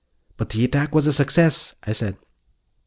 [0.35, 2.17] "But the attack was a success," I said.